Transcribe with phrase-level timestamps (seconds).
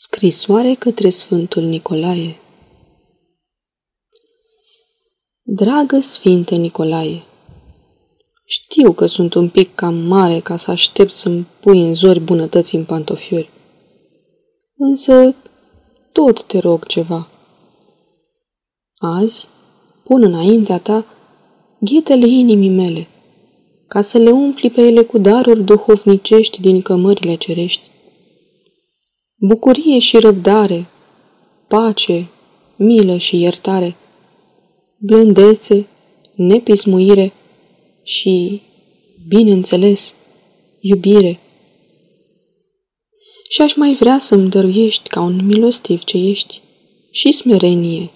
[0.00, 2.36] Scrisoare către Sfântul Nicolae
[5.42, 7.22] Dragă Sfinte Nicolae,
[8.44, 12.74] știu că sunt un pic cam mare ca să aștept să-mi pui în zori bunătăți
[12.74, 13.50] în pantofiori.
[14.76, 15.34] Însă
[16.12, 17.28] tot te rog ceva.
[18.96, 19.48] Azi
[20.04, 21.04] pun înaintea ta
[21.80, 23.08] ghetele inimii mele,
[23.88, 27.96] ca să le umpli pe ele cu daruri duhovnicești din cămările cerești
[29.40, 30.86] bucurie și răbdare,
[31.68, 32.30] pace,
[32.76, 33.96] milă și iertare,
[34.98, 35.86] blândețe,
[36.34, 37.32] nepismuire
[38.02, 38.62] și,
[39.28, 40.14] bineînțeles,
[40.80, 41.40] iubire.
[43.48, 46.60] Și aș mai vrea să-mi dăruiești ca un milostiv ce ești
[47.10, 48.10] și smerenie,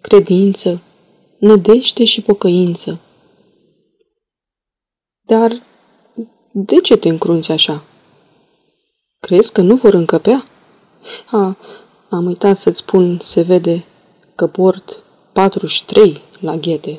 [0.00, 0.82] credință,
[1.38, 3.00] nădejde și pocăință.
[5.26, 5.62] Dar
[6.52, 7.84] de ce te încrunți așa?
[9.18, 10.49] Crezi că nu vor încăpea?
[11.30, 11.56] A,
[12.08, 13.84] am uitat să-ți spun, se vede
[14.34, 16.98] că port 43 la ghete.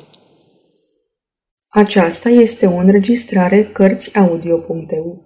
[1.68, 5.24] Aceasta este o înregistrare Cărțiaudio.eu.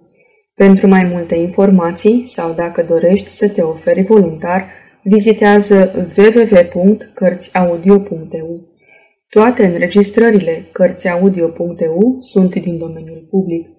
[0.53, 4.65] Pentru mai multe informații sau dacă dorești să te oferi voluntar,
[5.03, 8.61] vizitează www.cărțiaudio.eu.
[9.29, 13.76] Toate înregistrările Cărțiaudio.eu sunt din domeniul public.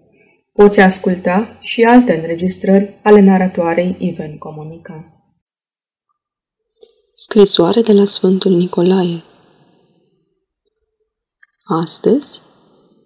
[0.63, 5.23] Poți asculta și alte înregistrări ale naratoarei Iven Comunica.
[7.15, 9.25] Scrisoare de la Sfântul Nicolae.
[11.65, 12.41] Astăzi,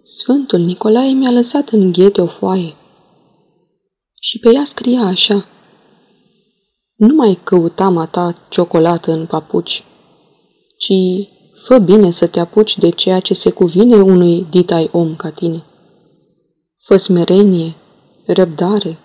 [0.03, 2.75] Sfântul Nicolae mi-a lăsat în ghete o foaie.
[4.21, 5.47] Și pe ea scria așa
[6.95, 9.85] Nu mai căuta a ta ciocolată în papuci,
[10.77, 10.93] ci
[11.65, 15.65] fă bine să te apuci de ceea ce se cuvine unui ditai om ca tine
[16.85, 17.75] fă smerenie,
[18.27, 18.99] răbdare,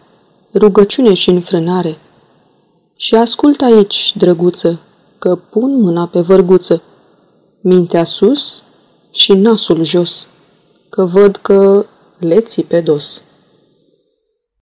[0.54, 1.98] rugăciune și înfrânare.
[2.96, 4.80] Și ascultă aici, drăguță,
[5.20, 6.82] că pun mâna pe vărguță,
[7.62, 8.64] mintea sus
[9.12, 10.28] și nasul jos,
[10.90, 11.86] că văd că
[12.20, 13.22] le ții pe dos.